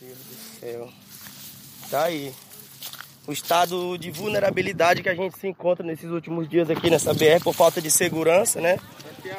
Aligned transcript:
Deus 0.00 0.18
do 0.18 0.60
céu. 0.60 0.88
Tá 1.90 2.04
aí. 2.04 2.32
O 3.26 3.32
estado 3.32 3.98
de 3.98 4.10
vulnerabilidade 4.10 5.02
que 5.02 5.08
a 5.08 5.14
gente 5.14 5.38
se 5.38 5.46
encontra 5.46 5.84
nesses 5.84 6.10
últimos 6.10 6.48
dias 6.48 6.70
aqui 6.70 6.88
nessa 6.88 7.12
BR 7.12 7.42
por 7.42 7.54
falta 7.54 7.80
de 7.82 7.90
segurança, 7.90 8.60
né? 8.60 8.78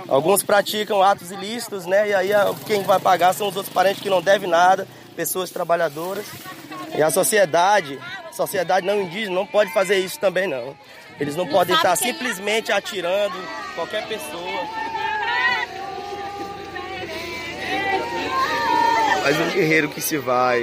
Alguns 0.08 0.44
praticam 0.44 1.02
atos 1.02 1.32
ilícitos, 1.32 1.86
né? 1.86 2.10
E 2.10 2.14
aí 2.14 2.30
quem 2.68 2.84
vai 2.84 3.00
pagar 3.00 3.34
são 3.34 3.48
os 3.48 3.56
outros 3.56 3.74
parentes 3.74 4.02
que 4.02 4.10
não 4.10 4.22
devem 4.22 4.50
nada, 4.50 4.88
pessoas 5.16 5.50
trabalhadoras. 5.50 6.26
E 6.96 7.02
a 7.02 7.10
sociedade, 7.10 7.98
a 8.28 8.34
sociedade 8.34 8.86
não 8.86 9.02
indígena 9.02 9.34
não 9.34 9.48
pode 9.48 9.74
fazer 9.74 9.98
isso 9.98 10.20
também 10.20 10.48
não. 10.48 10.76
Eles 11.20 11.36
não, 11.36 11.46
não 11.46 11.52
podem 11.52 11.76
estar 11.76 11.96
simplesmente 11.96 12.72
atirando 12.72 13.36
qualquer 13.76 14.08
pessoa. 14.08 14.99
Mais 19.24 19.40
um 19.40 19.50
guerreiro 19.52 19.90
que 19.90 20.02
se 20.02 20.18
vai, 20.18 20.62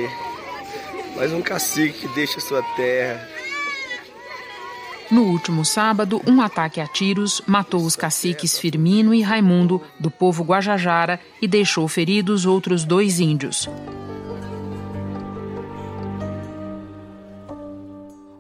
mais 1.17 1.33
um 1.33 1.43
cacique 1.43 2.01
que 2.01 2.15
deixa 2.15 2.41
sua 2.41 2.63
terra. 2.75 3.29
No 5.11 5.23
último 5.23 5.65
sábado, 5.65 6.21
um 6.27 6.41
ataque 6.41 6.81
a 6.81 6.87
tiros 6.87 7.41
matou 7.47 7.85
os 7.85 7.95
caciques 7.95 8.59
Firmino 8.59 9.15
e 9.15 9.23
Raimundo, 9.23 9.81
do 10.01 10.11
povo 10.11 10.43
Guajajara, 10.43 11.21
e 11.41 11.47
deixou 11.47 11.87
feridos 11.87 12.45
outros 12.45 12.85
dois 12.85 13.21
índios. 13.21 13.69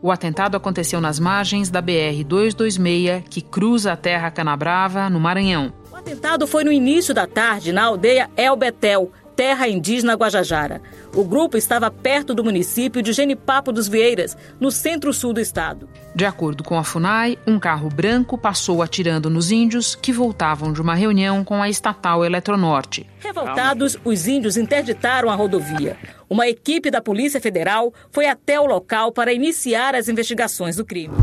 O 0.02 0.10
atentado 0.10 0.56
aconteceu 0.56 1.00
nas 1.00 1.20
margens 1.20 1.70
da 1.70 1.82
BR-226, 1.82 3.24
que 3.28 3.40
cruza 3.40 3.92
a 3.92 3.96
terra 3.96 4.30
Canabrava, 4.30 5.08
no 5.08 5.20
Maranhão. 5.20 5.72
O 5.90 5.96
atentado 5.96 6.46
foi 6.46 6.64
no 6.64 6.72
início 6.72 7.14
da 7.14 7.26
tarde 7.26 7.72
na 7.72 7.84
aldeia 7.84 8.30
El 8.36 8.56
Betel, 8.56 9.10
terra 9.36 9.68
indígena 9.68 10.14
Guajajara. 10.14 10.80
O 11.14 11.22
grupo 11.22 11.58
estava 11.58 11.90
perto 11.90 12.34
do 12.34 12.42
município 12.42 13.02
de 13.02 13.12
Genipapo 13.12 13.70
dos 13.70 13.86
Vieiras, 13.86 14.36
no 14.58 14.70
centro-sul 14.70 15.34
do 15.34 15.40
estado. 15.40 15.86
De 16.14 16.24
acordo 16.24 16.64
com 16.64 16.78
a 16.78 16.82
FUNAI, 16.82 17.38
um 17.46 17.58
carro 17.58 17.90
branco 17.90 18.38
passou 18.38 18.82
atirando 18.82 19.28
nos 19.28 19.50
índios 19.50 19.94
que 19.94 20.12
voltavam 20.12 20.72
de 20.72 20.80
uma 20.80 20.94
reunião 20.94 21.44
com 21.44 21.62
a 21.62 21.68
estatal 21.68 22.24
Eletronorte. 22.24 23.06
Revoltados, 23.18 23.98
os 24.02 24.26
índios 24.26 24.56
interditaram 24.56 25.28
a 25.28 25.34
rodovia. 25.34 25.96
Uma 26.28 26.48
equipe 26.48 26.90
da 26.90 27.02
Polícia 27.02 27.40
Federal 27.40 27.92
foi 28.10 28.26
até 28.26 28.58
o 28.58 28.64
local 28.64 29.12
para 29.12 29.32
iniciar 29.32 29.94
as 29.94 30.08
investigações 30.08 30.76
do 30.76 30.84
crime. 30.84 31.14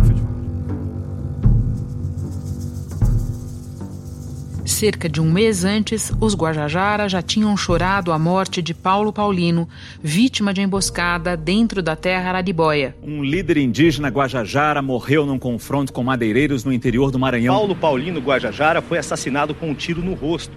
Cerca 4.65 5.09
de 5.09 5.19
um 5.19 5.29
mês 5.29 5.65
antes, 5.65 6.11
os 6.21 6.33
Guajajara 6.33 7.09
já 7.09 7.21
tinham 7.21 7.55
chorado 7.57 8.13
a 8.13 8.19
morte 8.19 8.61
de 8.61 8.73
Paulo 8.73 9.11
Paulino, 9.11 9.67
vítima 10.01 10.53
de 10.53 10.61
emboscada 10.61 11.35
dentro 11.35 11.81
da 11.81 11.97
terra 11.97 12.29
Araribóia. 12.29 12.95
Um 13.03 13.21
líder 13.21 13.57
indígena 13.57 14.07
Guajajara 14.07 14.81
morreu 14.81 15.25
num 15.25 15.37
confronto 15.37 15.91
com 15.91 16.01
madeireiros 16.01 16.63
no 16.63 16.71
interior 16.71 17.11
do 17.11 17.19
Maranhão. 17.19 17.53
Paulo 17.55 17.75
Paulino 17.75 18.21
Guajajara 18.21 18.81
foi 18.81 18.97
assassinado 18.97 19.53
com 19.53 19.69
um 19.69 19.75
tiro 19.75 20.01
no 20.01 20.13
rosto. 20.13 20.55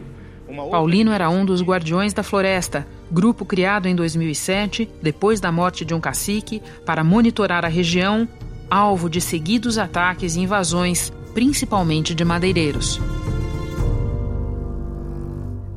Paulino 0.70 1.10
era 1.10 1.28
um 1.28 1.44
dos 1.44 1.60
Guardiões 1.60 2.14
da 2.14 2.22
Floresta, 2.22 2.86
grupo 3.10 3.44
criado 3.44 3.86
em 3.88 3.96
2007, 3.96 4.88
depois 5.02 5.40
da 5.40 5.50
morte 5.50 5.84
de 5.84 5.92
um 5.92 6.00
cacique, 6.00 6.62
para 6.84 7.02
monitorar 7.02 7.64
a 7.64 7.68
região, 7.68 8.28
alvo 8.70 9.10
de 9.10 9.20
seguidos 9.20 9.76
ataques 9.76 10.36
e 10.36 10.40
invasões, 10.40 11.12
principalmente 11.34 12.14
de 12.14 12.24
madeireiros. 12.24 13.00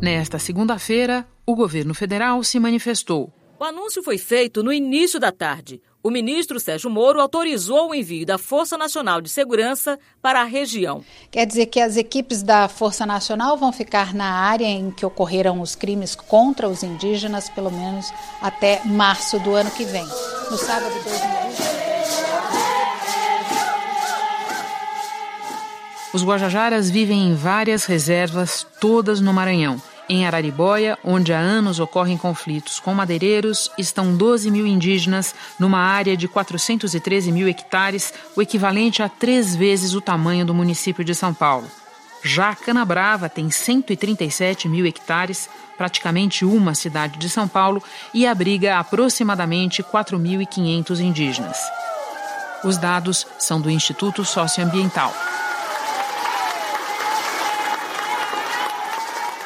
Nesta 0.01 0.39
segunda-feira, 0.39 1.27
o 1.45 1.53
governo 1.53 1.93
federal 1.93 2.41
se 2.41 2.57
manifestou. 2.57 3.33
O 3.59 3.65
anúncio 3.65 4.01
foi 4.01 4.17
feito 4.17 4.63
no 4.63 4.71
início 4.71 5.19
da 5.19 5.29
tarde. 5.29 5.81
O 6.01 6.09
ministro 6.09 6.57
Sérgio 6.57 6.89
Moro 6.89 7.19
autorizou 7.19 7.89
o 7.89 7.93
envio 7.93 8.25
da 8.25 8.37
Força 8.37 8.77
Nacional 8.77 9.19
de 9.19 9.29
Segurança 9.29 9.99
para 10.21 10.39
a 10.39 10.45
região. 10.45 11.03
Quer 11.29 11.45
dizer 11.45 11.65
que 11.65 11.81
as 11.81 11.97
equipes 11.97 12.41
da 12.41 12.69
Força 12.69 13.05
Nacional 13.05 13.57
vão 13.57 13.73
ficar 13.73 14.13
na 14.13 14.31
área 14.31 14.65
em 14.65 14.89
que 14.89 15.05
ocorreram 15.05 15.59
os 15.59 15.75
crimes 15.75 16.15
contra 16.15 16.69
os 16.69 16.81
indígenas, 16.81 17.49
pelo 17.49 17.69
menos 17.69 18.13
até 18.41 18.81
março 18.85 19.37
do 19.39 19.53
ano 19.53 19.69
que 19.71 19.83
vem. 19.83 20.05
No 20.49 20.57
sábado, 20.57 20.93
2020. 21.03 21.49
Os 26.11 26.23
Guajajaras 26.23 26.89
vivem 26.89 27.27
em 27.27 27.35
várias 27.35 27.85
reservas, 27.85 28.65
todas 28.79 29.21
no 29.21 29.31
Maranhão. 29.31 29.79
Em 30.11 30.25
Araribóia, 30.25 30.97
onde 31.03 31.31
há 31.31 31.37
anos 31.37 31.79
ocorrem 31.79 32.17
conflitos 32.17 32.79
com 32.79 32.95
madeireiros, 32.95 33.69
estão 33.77 34.15
12 34.15 34.49
mil 34.49 34.65
indígenas 34.65 35.35
numa 35.59 35.77
área 35.77 36.17
de 36.17 36.27
413 36.27 37.31
mil 37.31 37.47
hectares, 37.47 38.11
o 38.35 38.41
equivalente 38.41 39.03
a 39.03 39.07
três 39.07 39.55
vezes 39.55 39.93
o 39.93 40.01
tamanho 40.01 40.43
do 40.43 40.53
município 40.53 41.03
de 41.03 41.13
São 41.13 41.31
Paulo. 41.31 41.67
Já 42.23 42.55
Canabrava 42.55 43.29
tem 43.29 43.51
137 43.51 44.67
mil 44.67 44.87
hectares, 44.87 45.47
praticamente 45.77 46.43
uma 46.43 46.73
cidade 46.73 47.19
de 47.19 47.29
São 47.29 47.47
Paulo, 47.47 47.81
e 48.11 48.25
abriga 48.25 48.79
aproximadamente 48.79 49.83
4.500 49.83 50.99
indígenas. 51.01 51.59
Os 52.63 52.77
dados 52.77 53.27
são 53.37 53.61
do 53.61 53.69
Instituto 53.69 54.25
Socioambiental. 54.25 55.13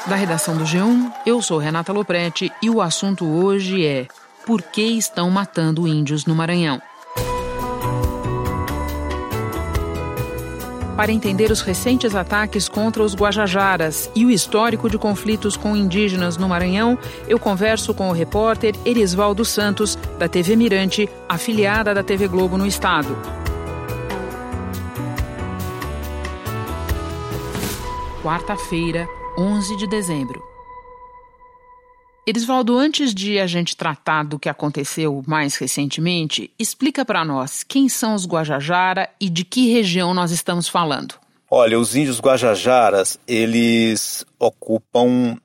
Da 0.05 0.17
redação 0.17 0.57
do 0.57 0.65
G1, 0.65 1.13
eu 1.25 1.41
sou 1.41 1.57
Renata 1.57 1.93
Loprete 1.93 2.51
e 2.61 2.69
o 2.69 2.81
assunto 2.81 3.25
hoje 3.25 3.85
é: 3.85 4.05
por 4.45 4.61
que 4.61 4.81
estão 4.81 5.31
matando 5.31 5.87
índios 5.87 6.25
no 6.25 6.35
Maranhão? 6.35 6.81
Para 10.97 11.11
entender 11.13 11.49
os 11.51 11.61
recentes 11.61 12.13
ataques 12.15 12.67
contra 12.67 13.01
os 13.01 13.15
Guajajaras 13.15 14.11
e 14.13 14.25
o 14.25 14.29
histórico 14.29 14.89
de 14.89 14.97
conflitos 14.97 15.55
com 15.55 15.73
indígenas 15.73 16.35
no 16.35 16.49
Maranhão, 16.49 16.99
eu 17.25 17.39
converso 17.39 17.93
com 17.93 18.09
o 18.09 18.13
repórter 18.13 18.75
Erisvaldo 18.83 19.45
Santos, 19.45 19.95
da 20.19 20.27
TV 20.27 20.57
Mirante, 20.57 21.09
afiliada 21.29 21.93
da 21.93 22.03
TV 22.03 22.27
Globo 22.27 22.57
no 22.57 22.67
estado. 22.67 23.17
Quarta-feira, 28.21 29.07
11 29.37 29.77
de 29.77 29.87
dezembro. 29.87 30.43
Erisvaldo, 32.25 32.77
antes 32.77 33.13
de 33.13 33.39
a 33.39 33.47
gente 33.47 33.75
tratar 33.75 34.23
do 34.23 34.37
que 34.37 34.47
aconteceu 34.47 35.23
mais 35.27 35.55
recentemente, 35.55 36.51
explica 36.57 37.03
para 37.03 37.25
nós 37.25 37.63
quem 37.63 37.89
são 37.89 38.13
os 38.13 38.27
Guajajara 38.27 39.09
e 39.19 39.29
de 39.29 39.43
que 39.43 39.71
região 39.71 40.13
nós 40.13 40.31
estamos 40.31 40.67
falando. 40.67 41.15
Olha, 41.49 41.79
os 41.79 41.95
índios 41.95 42.19
Guajajaras, 42.19 43.19
eles 43.27 44.23
ocupam 44.39 45.35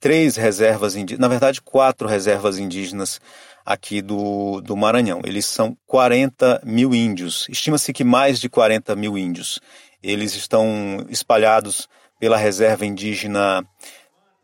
três 0.00 0.36
reservas 0.36 0.96
indígenas, 0.96 1.20
na 1.20 1.28
verdade 1.28 1.60
quatro 1.60 2.08
reservas 2.08 2.58
indígenas 2.58 3.20
aqui 3.64 4.00
do, 4.00 4.62
do 4.62 4.74
Maranhão. 4.74 5.20
Eles 5.24 5.44
são 5.44 5.76
40 5.86 6.62
mil 6.64 6.94
índios, 6.94 7.46
estima-se 7.50 7.92
que 7.92 8.02
mais 8.02 8.40
de 8.40 8.48
40 8.48 8.96
mil 8.96 9.16
índios. 9.16 9.60
Eles 10.02 10.34
estão 10.34 11.04
espalhados 11.10 11.86
pela 12.20 12.36
reserva 12.36 12.86
indígena 12.86 13.66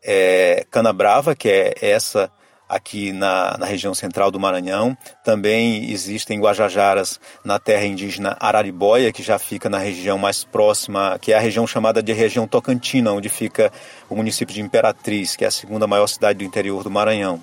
é, 0.03 0.65
Canabrava, 0.71 1.35
que 1.35 1.47
é 1.47 1.75
essa 1.79 2.29
aqui 2.67 3.13
na, 3.13 3.57
na, 3.57 3.65
região 3.65 3.93
central 3.93 4.29
do 4.29 4.39
Maranhão. 4.39 4.97
Também 5.23 5.89
existem 5.89 6.39
Guajajaras 6.39 7.19
na 7.43 7.59
terra 7.59 7.85
indígena 7.85 8.35
Araribóia, 8.39 9.13
que 9.13 9.23
já 9.23 9.39
fica 9.39 9.69
na 9.69 9.77
região 9.77 10.17
mais 10.17 10.43
próxima, 10.43 11.17
que 11.21 11.31
é 11.31 11.37
a 11.37 11.39
região 11.39 11.65
chamada 11.65 12.03
de 12.03 12.11
região 12.11 12.47
Tocantina, 12.47 13.13
onde 13.13 13.29
fica 13.29 13.71
o 14.09 14.15
município 14.15 14.53
de 14.53 14.61
Imperatriz, 14.61 15.35
que 15.35 15.45
é 15.45 15.47
a 15.47 15.51
segunda 15.51 15.87
maior 15.87 16.07
cidade 16.07 16.39
do 16.39 16.45
interior 16.45 16.83
do 16.83 16.91
Maranhão. 16.91 17.41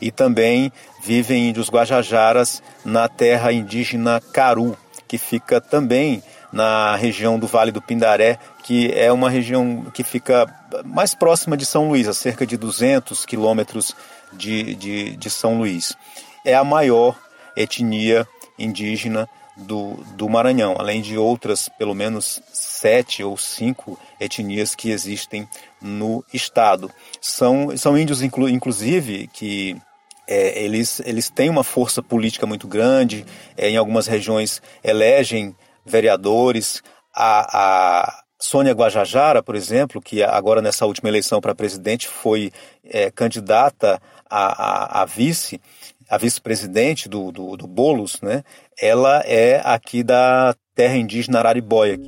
E 0.00 0.10
também 0.10 0.72
vivem 1.02 1.50
índios 1.50 1.70
Guajajaras 1.70 2.62
na 2.84 3.08
terra 3.08 3.52
indígena 3.52 4.20
Caru, 4.32 4.76
que 5.06 5.18
fica 5.18 5.60
também 5.60 6.22
na 6.54 6.94
região 6.94 7.36
do 7.36 7.48
Vale 7.48 7.72
do 7.72 7.82
Pindaré, 7.82 8.38
que 8.62 8.92
é 8.92 9.10
uma 9.10 9.28
região 9.28 9.86
que 9.92 10.04
fica 10.04 10.46
mais 10.84 11.12
próxima 11.12 11.56
de 11.56 11.66
São 11.66 11.88
Luís, 11.88 12.06
a 12.06 12.14
cerca 12.14 12.46
de 12.46 12.56
200 12.56 13.26
quilômetros 13.26 13.92
de, 14.32 14.76
de, 14.76 15.16
de 15.16 15.30
São 15.30 15.58
Luís. 15.58 15.96
É 16.44 16.54
a 16.54 16.62
maior 16.62 17.18
etnia 17.56 18.24
indígena 18.56 19.28
do, 19.56 19.94
do 20.14 20.28
Maranhão, 20.28 20.76
além 20.78 21.02
de 21.02 21.18
outras, 21.18 21.68
pelo 21.68 21.92
menos 21.92 22.40
sete 22.52 23.24
ou 23.24 23.36
cinco 23.36 23.98
etnias 24.20 24.76
que 24.76 24.90
existem 24.90 25.48
no 25.82 26.24
estado. 26.32 26.88
São, 27.20 27.76
são 27.76 27.98
índios, 27.98 28.22
inclu, 28.22 28.48
inclusive, 28.48 29.28
que 29.32 29.76
é, 30.24 30.62
eles, 30.62 31.00
eles 31.04 31.28
têm 31.28 31.50
uma 31.50 31.64
força 31.64 32.00
política 32.00 32.46
muito 32.46 32.68
grande, 32.68 33.26
é, 33.56 33.68
em 33.70 33.76
algumas 33.76 34.06
regiões 34.06 34.62
elegem 34.84 35.52
vereadores, 35.84 36.82
a, 37.14 38.02
a 38.02 38.24
Sônia 38.38 38.72
Guajajara, 38.72 39.42
por 39.42 39.54
exemplo, 39.54 40.02
que 40.02 40.22
agora 40.22 40.60
nessa 40.60 40.84
última 40.84 41.08
eleição 41.08 41.40
para 41.40 41.54
presidente 41.54 42.08
foi 42.08 42.52
é, 42.84 43.10
candidata 43.10 44.00
a, 44.28 45.00
a, 45.00 45.02
a 45.02 45.04
vice, 45.04 45.60
a 46.08 46.18
vice-presidente 46.18 47.08
do, 47.08 47.32
do, 47.32 47.56
do 47.56 47.66
Boulos, 47.66 48.20
né, 48.20 48.42
ela 48.78 49.20
é 49.20 49.62
aqui 49.64 50.02
da 50.02 50.54
terra 50.74 50.96
indígena 50.96 51.38
Araribóia. 51.38 51.98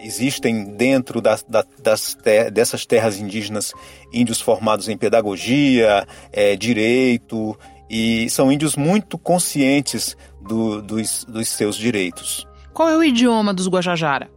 Existem 0.00 0.76
dentro 0.76 1.20
das, 1.20 1.44
das 1.82 2.14
ter, 2.14 2.50
dessas 2.50 2.86
terras 2.86 3.18
indígenas 3.18 3.72
índios 4.12 4.40
formados 4.40 4.88
em 4.88 4.96
pedagogia, 4.96 6.06
é, 6.32 6.54
direito, 6.54 7.58
e 7.88 8.28
são 8.30 8.50
índios 8.50 8.76
muito 8.76 9.18
conscientes 9.18 10.16
do, 10.40 10.82
dos, 10.82 11.24
dos 11.24 11.48
seus 11.48 11.76
direitos. 11.76 12.46
Qual 12.72 12.88
é 12.88 12.96
o 12.96 13.02
idioma 13.02 13.54
dos 13.54 13.68
Guajajara? 13.68 14.30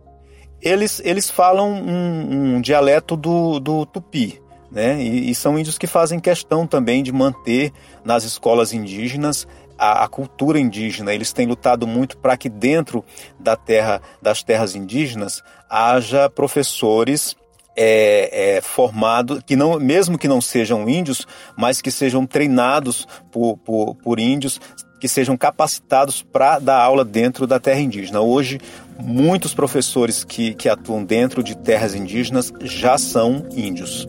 Eles, 0.62 1.02
eles 1.04 1.30
falam 1.30 1.72
um, 1.72 2.56
um 2.56 2.62
dialeto 2.62 3.16
do, 3.16 3.60
do 3.60 3.86
tupi, 3.86 4.42
né? 4.72 5.02
E, 5.02 5.32
e, 5.32 5.36
são 5.36 5.58
índios 5.58 5.78
que 5.78 5.88
fazem 5.88 6.20
questão 6.20 6.68
também 6.68 7.02
de 7.02 7.12
manter 7.12 7.72
nas 8.04 8.24
escolas 8.24 8.74
indígenas 8.74 9.48
a, 9.78 10.04
a 10.04 10.08
cultura 10.08 10.60
indígena. 10.60 11.14
Eles 11.14 11.32
têm 11.32 11.48
lutado 11.48 11.88
muito 11.88 12.18
para 12.18 12.36
que 12.36 12.50
dentro 12.50 13.04
da 13.40 13.56
terra, 13.56 14.02
das 14.22 14.44
terras 14.44 14.76
indígenas 14.76 15.42
haja 15.70 16.30
professores 16.30 17.36
é, 17.82 18.58
é, 18.58 18.62
formados, 18.62 19.40
que 19.46 19.56
não, 19.56 19.80
mesmo 19.80 20.18
que 20.18 20.28
não 20.28 20.42
sejam 20.42 20.90
índios, 20.90 21.26
mas 21.56 21.82
que 21.82 21.90
sejam 21.90 22.26
treinados 22.26 23.08
por, 23.32 23.56
por, 23.60 23.96
por 23.96 24.20
índios, 24.20 24.60
que 25.00 25.08
sejam 25.08 25.38
capacitados 25.38 26.22
para 26.22 26.60
dar 26.60 26.82
aula 26.82 27.06
dentro 27.06 27.48
da 27.48 27.58
terra 27.58 27.80
indígena. 27.80 28.20
Hoje, 28.20 28.60
muitos 29.00 29.54
professores 29.54 30.26
que, 30.26 30.54
que 30.54 30.68
atuam 30.68 31.06
dentro 31.06 31.42
de 31.42 31.56
terras 31.56 31.96
indígenas 31.96 32.52
já 32.64 32.98
são 32.98 33.48
índios. 33.56 34.06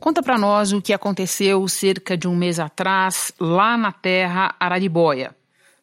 Conta 0.00 0.20
para 0.20 0.36
nós 0.36 0.72
o 0.72 0.82
que 0.82 0.92
aconteceu 0.92 1.68
cerca 1.68 2.16
de 2.16 2.26
um 2.26 2.34
mês 2.34 2.58
atrás 2.58 3.32
lá 3.38 3.76
na 3.76 3.92
terra 3.92 4.52
Araribóia. 4.58 5.32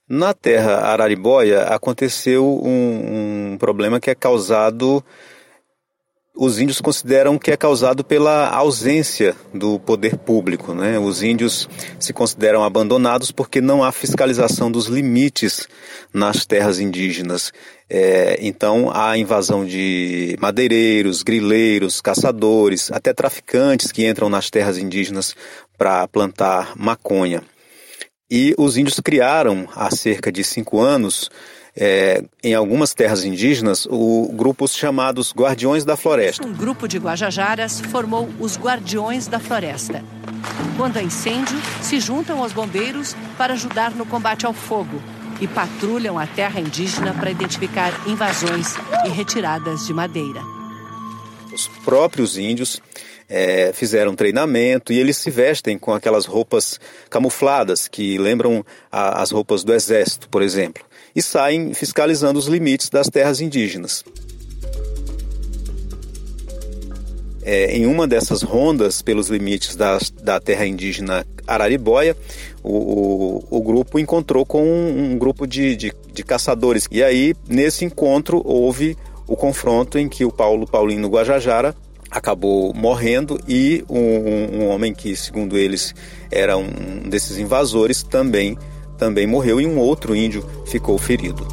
Na 0.09 0.33
terra 0.33 0.77
Araribóia 0.87 1.65
aconteceu 1.65 2.43
um, 2.63 3.51
um 3.53 3.57
problema 3.59 3.99
que 3.99 4.09
é 4.09 4.15
causado 4.15 5.03
os 6.39 6.57
índios 6.57 6.79
consideram 6.79 7.37
que 7.37 7.51
é 7.51 7.57
causado 7.57 8.01
pela 8.01 8.47
ausência 8.47 9.35
do 9.53 9.77
poder 9.77 10.17
público. 10.17 10.73
Né? 10.73 10.97
Os 10.97 11.21
índios 11.21 11.67
se 11.99 12.13
consideram 12.13 12.63
abandonados 12.63 13.29
porque 13.29 13.59
não 13.59 13.83
há 13.83 13.91
fiscalização 13.91 14.71
dos 14.71 14.85
limites 14.85 15.67
nas 16.13 16.45
terras 16.45 16.79
indígenas. 16.79 17.51
É, 17.89 18.39
então 18.41 18.89
há 18.93 19.17
invasão 19.17 19.65
de 19.65 20.37
madeireiros, 20.39 21.23
grileiros, 21.23 21.99
caçadores, 21.99 22.89
até 22.89 23.13
traficantes 23.13 23.91
que 23.91 24.07
entram 24.07 24.29
nas 24.29 24.49
terras 24.49 24.77
indígenas 24.77 25.35
para 25.77 26.07
plantar 26.07 26.71
maconha. 26.77 27.43
E 28.31 28.53
os 28.59 28.77
índios 28.77 28.99
criaram, 28.99 29.67
há 29.75 29.89
cerca 29.89 30.31
de 30.31 30.43
cinco 30.43 30.79
anos, 30.79 31.31
é, 31.75 32.23
em 32.43 32.53
algumas 32.53 32.93
terras 32.93 33.25
indígenas, 33.25 33.87
o 33.89 34.31
grupos 34.33 34.75
chamados 34.75 35.33
Guardiões 35.33 35.83
da 35.83 35.97
Floresta. 35.97 36.45
Um 36.45 36.53
grupo 36.53 36.87
de 36.87 36.99
Guajajaras 36.99 37.79
formou 37.79 38.29
os 38.39 38.55
Guardiões 38.55 39.27
da 39.27 39.39
Floresta. 39.39 40.03
Quando 40.77 40.97
há 40.97 41.03
incêndio, 41.03 41.59
se 41.81 41.99
juntam 41.99 42.43
aos 42.43 42.53
bombeiros 42.53 43.15
para 43.35 43.53
ajudar 43.53 43.95
no 43.95 44.05
combate 44.05 44.45
ao 44.45 44.53
fogo 44.53 45.01
e 45.41 45.47
patrulham 45.47 46.19
a 46.19 46.27
terra 46.27 46.59
indígena 46.59 47.13
para 47.15 47.31
identificar 47.31 47.91
invasões 48.07 48.75
e 49.05 49.09
retiradas 49.09 49.87
de 49.87 49.93
madeira. 49.93 50.41
Os 51.51 51.67
próprios 51.83 52.37
índios 52.37 52.79
é, 53.29 53.71
fizeram 53.73 54.15
treinamento 54.15 54.91
e 54.91 54.99
eles 54.99 55.17
se 55.17 55.29
vestem 55.29 55.77
com 55.77 55.93
aquelas 55.93 56.25
roupas 56.25 56.79
camufladas 57.09 57.87
que 57.87 58.17
lembram 58.17 58.65
a, 58.91 59.21
as 59.21 59.31
roupas 59.31 59.63
do 59.63 59.73
exército, 59.73 60.27
por 60.29 60.41
exemplo 60.41 60.89
e 61.15 61.21
saem 61.21 61.73
fiscalizando 61.73 62.39
os 62.39 62.47
limites 62.47 62.89
das 62.89 63.07
terras 63.07 63.41
indígenas. 63.41 64.03
É, 67.41 67.75
em 67.75 67.85
uma 67.85 68.07
dessas 68.07 68.43
rondas 68.43 69.01
pelos 69.01 69.27
limites 69.27 69.75
da, 69.75 69.97
da 70.21 70.39
terra 70.39 70.67
indígena 70.67 71.25
Araribóia, 71.47 72.15
o, 72.61 73.43
o, 73.49 73.57
o 73.57 73.61
grupo 73.61 73.97
encontrou 73.97 74.45
com 74.45 74.63
um, 74.63 75.13
um 75.13 75.17
grupo 75.17 75.47
de, 75.47 75.75
de, 75.75 75.93
de, 76.13 76.23
caçadores. 76.23 76.87
E 76.91 77.01
aí, 77.01 77.33
nesse 77.47 77.85
encontro, 77.85 78.41
houve 78.45 78.95
o 79.25 79.35
confronto 79.35 79.97
em 79.97 80.07
que 80.07 80.25
o 80.25 80.31
Paulo 80.31 80.67
Paulino 80.67 81.07
Guajajara 81.07 81.75
acabou 82.09 82.73
morrendo 82.73 83.39
e 83.47 83.83
um, 83.89 84.57
um 84.57 84.67
homem 84.67 84.93
que, 84.93 85.15
segundo 85.15 85.57
eles, 85.57 85.93
era 86.31 86.57
um 86.57 87.07
desses 87.07 87.37
invasores 87.37 88.03
também 88.03 88.57
também 88.99 89.25
morreu 89.25 89.61
e 89.61 89.65
um 89.65 89.79
outro 89.79 90.13
índio 90.15 90.45
ficou 90.67 90.97
ferido. 90.97 91.47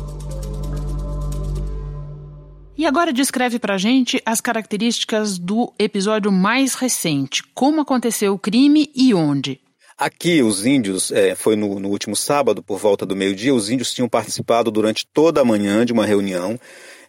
E 2.76 2.84
agora 2.84 3.12
descreve 3.12 3.58
pra 3.58 3.78
gente 3.78 4.20
as 4.26 4.40
características 4.40 5.38
do 5.38 5.72
episódio 5.78 6.30
mais 6.30 6.74
recente. 6.74 7.42
Como 7.54 7.80
aconteceu 7.80 8.34
o 8.34 8.38
crime 8.38 8.90
e 8.94 9.14
onde? 9.14 9.60
Aqui, 9.96 10.42
os 10.42 10.66
índios, 10.66 11.10
é, 11.10 11.34
foi 11.34 11.56
no, 11.56 11.80
no, 11.80 11.88
último 11.88 12.14
sábado, 12.14 12.62
por 12.62 12.78
volta 12.78 13.06
do 13.06 13.16
meio-dia, 13.16 13.54
os 13.54 13.70
índios 13.70 13.94
tinham 13.94 14.10
participado 14.10 14.70
durante 14.70 15.06
toda 15.06 15.40
a 15.40 15.44
manhã 15.44 15.86
de 15.86 15.92
uma 15.92 16.04
reunião 16.04 16.60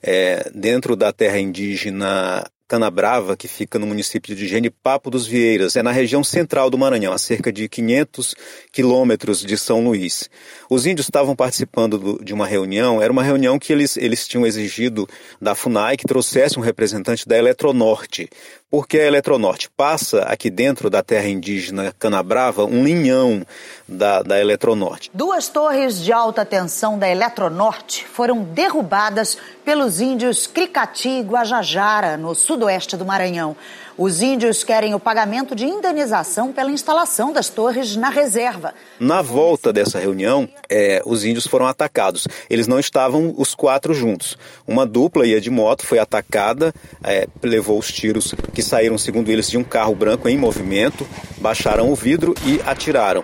é, 0.01 0.50
dentro 0.55 0.95
da 0.95 1.11
terra 1.11 1.38
indígena 1.38 2.50
Canabrava, 2.67 3.37
que 3.37 3.47
fica 3.47 3.79
no 3.79 3.87
município 3.87 4.35
de 4.35 4.47
Genipapo 4.47 5.09
dos 5.09 5.25
Vieiras, 5.25 5.75
é 5.75 5.81
na 5.81 5.91
região 5.91 6.23
central 6.23 6.69
do 6.69 6.77
Maranhão, 6.77 7.13
a 7.13 7.17
cerca 7.17 7.51
de 7.51 7.69
500 7.69 8.35
quilômetros 8.71 9.41
de 9.41 9.57
São 9.57 9.83
Luís. 9.83 10.29
Os 10.69 10.85
índios 10.85 11.07
estavam 11.07 11.35
participando 11.35 11.97
do, 11.97 12.23
de 12.23 12.33
uma 12.33 12.45
reunião, 12.45 13.01
era 13.01 13.11
uma 13.11 13.23
reunião 13.23 13.57
que 13.57 13.71
eles, 13.71 13.95
eles 13.95 14.27
tinham 14.27 14.45
exigido 14.45 15.07
da 15.41 15.55
FUNAI 15.55 15.95
que 15.95 16.05
trouxesse 16.05 16.59
um 16.59 16.61
representante 16.61 17.25
da 17.25 17.37
Eletronorte, 17.37 18.29
porque 18.69 18.99
a 18.99 19.05
Eletronorte 19.05 19.69
passa 19.69 20.23
aqui 20.23 20.49
dentro 20.49 20.89
da 20.89 21.01
terra 21.01 21.27
indígena 21.27 21.93
Canabrava 21.97 22.65
um 22.65 22.83
linhão 22.83 23.45
da, 23.87 24.21
da 24.21 24.39
Eletronorte. 24.39 25.09
Duas 25.13 25.47
torres 25.47 26.01
de 26.01 26.11
alta 26.11 26.43
tensão 26.43 26.99
da 26.99 27.07
Eletronorte 27.07 28.05
foram 28.05 28.43
derrubadas 28.43 29.37
pelos 29.63 30.01
índios 30.01 30.47
Cricati 30.47 31.09
e 31.09 31.21
Guajajara, 31.21 32.17
no 32.17 32.35
sudoeste 32.35 32.97
do 32.97 33.05
Maranhão. 33.05 33.55
Os 33.97 34.21
índios 34.21 34.63
querem 34.63 34.93
o 34.93 35.00
pagamento 35.00 35.55
de 35.55 35.65
indenização 35.65 36.53
pela 36.53 36.69
instalação 36.69 37.33
das 37.33 37.50
torres 37.50 37.95
na 37.95 38.09
reserva. 38.09 38.71
Na 39.00 39.24
volta 39.24 39.74
dessa 39.74 39.97
reunião, 39.97 40.47
é, 40.69 41.01
os 41.03 41.25
índios 41.25 41.47
foram 41.47 41.65
atacados. 41.65 42.27
Eles 42.47 42.67
não 42.67 42.79
estavam 42.79 43.33
os 43.36 43.55
quatro 43.55 43.95
juntos. 43.95 44.38
Uma 44.67 44.86
dupla 44.86 45.25
ia 45.25 45.41
de 45.41 45.50
moto, 45.50 45.83
foi 45.83 45.97
atacada, 45.97 46.71
é, 47.03 47.27
levou 47.41 47.79
os 47.79 47.91
tiros 47.91 48.36
que 48.57 48.63
saíram, 48.63 48.97
segundo 48.97 49.29
eles, 49.29 49.47
de 49.51 49.55
um 49.55 49.63
carro 49.63 49.93
branco 49.93 50.27
em 50.27 50.35
movimento, 50.35 51.07
baixaram 51.37 51.91
o 51.91 51.95
vidro 51.95 52.33
e 52.43 52.59
atiraram 52.65 53.23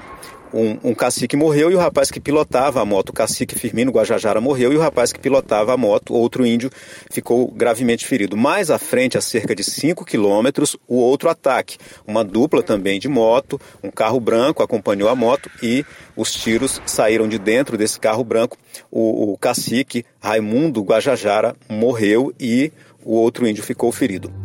um, 0.54 0.78
um, 0.84 0.94
cacique 0.94 1.36
morreu 1.36 1.72
e 1.72 1.76
o 1.76 1.80
rapaz 1.80 2.12
que 2.12 2.20
pilotava 2.20 2.80
a 2.80 2.86
moto, 2.86 3.10
o 3.10 3.14
cacique 3.14 3.58
Firmino 3.58 3.92
Guajajara 3.92 4.40
morreu 4.40 4.72
e 4.72 4.78
o 4.78 4.80
rapaz 4.80 5.12
que 5.12 5.20
pilotava 5.20 5.74
a 5.74 5.78
moto, 5.78 6.14
outro 6.14 6.46
índio, 6.46 6.70
ficou 7.10 7.50
gravemente 7.50 8.06
ferido. 8.06 8.38
Mais 8.38 8.70
à 8.70 8.78
frente, 8.78 9.18
a 9.18 9.22
cerca 9.22 9.56
de 9.56 9.64
5 9.64 10.06
quilômetros, 10.06 10.78
o 10.88 10.98
outro 10.98 11.30
ataque. 11.30 11.78
Uma 12.06 12.24
dupla 12.24 12.62
também 12.62 13.00
de 13.00 13.10
moto, 13.10 13.60
um 13.84 13.90
carro 13.90 14.20
branco 14.20 14.62
acompanhou 14.62 15.10
a 15.10 15.16
moto 15.16 15.50
e 15.64 15.84
os 16.16 16.32
tiros 16.32 16.80
saíram 16.86 17.28
de 17.28 17.40
dentro 17.40 17.76
desse 17.76 18.00
carro 18.00 18.24
branco. 18.24 18.56
O, 18.92 19.34
o 19.34 19.38
cacique 19.40 20.06
Raimundo 20.22 20.84
Guajajara 20.84 21.56
morreu 21.68 22.32
e 22.40 22.72
o 23.04 23.16
outro 23.16 23.48
índio 23.48 23.64
ficou 23.64 23.92
ferido. 23.92 24.43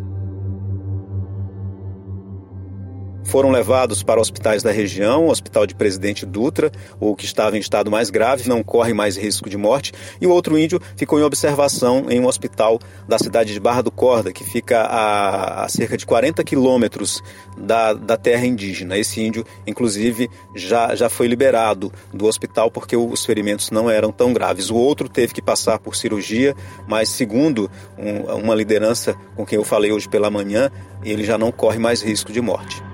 Foram 3.29 3.51
levados 3.51 4.03
para 4.03 4.21
hospitais 4.21 4.63
da 4.63 4.73
região, 4.73 5.27
o 5.27 5.31
Hospital 5.31 5.67
de 5.67 5.75
Presidente 5.75 6.25
Dutra, 6.25 6.73
o 6.99 7.15
que 7.15 7.27
estava 7.27 7.57
em 7.57 7.61
estado 7.61 7.91
mais 7.91 8.09
grave, 8.09 8.49
não 8.49 8.63
corre 8.63 8.95
mais 8.95 9.17
risco 9.17 9.51
de 9.51 9.57
morte, 9.57 9.93
e 10.21 10.27
o 10.27 10.31
outro 10.31 10.59
índio 10.59 10.81
ficou 10.97 11.21
em 11.21 11.23
observação 11.23 12.07
em 12.09 12.19
um 12.21 12.27
hospital 12.27 12.81
da 13.07 13.19
cidade 13.19 13.53
de 13.53 13.61
Barra 13.61 13.83
do 13.83 13.91
Corda, 13.91 14.33
que 14.33 14.43
fica 14.43 14.81
a, 14.81 15.65
a 15.65 15.69
cerca 15.69 15.97
de 15.97 16.07
40 16.07 16.43
quilômetros 16.43 17.23
da, 17.57 17.93
da 17.93 18.17
terra 18.17 18.47
indígena. 18.47 18.97
Esse 18.97 19.21
índio, 19.21 19.45
inclusive, 19.67 20.31
já, 20.57 20.95
já 20.95 21.11
foi 21.11 21.27
liberado 21.27 21.93
do 22.13 22.27
hospital 22.27 22.71
porque 22.71 22.97
os 22.97 23.27
ferimentos 23.27 23.71
não 23.71 23.91
eram 23.91 24.11
tão 24.11 24.33
graves. 24.33 24.71
O 24.71 24.77
outro 24.77 25.09
teve 25.09 25.35
que 25.35 25.43
passar 25.43 25.79
por 25.79 25.97
cirurgia, 25.97 26.55
mas 26.87 27.11
segundo 27.11 27.71
um, 27.99 28.37
uma 28.37 28.55
liderança 28.55 29.15
com 29.37 29.45
quem 29.45 29.57
eu 29.57 29.65
falei 29.65 29.93
hoje 29.93 30.09
pela 30.09 30.31
manhã, 30.31 30.71
ele 31.05 31.25
já 31.25 31.37
não 31.37 31.53
corre 31.53 31.79
mais 31.79 32.01
risco 32.01 32.33
de 32.33 32.41
morte. 32.41 32.88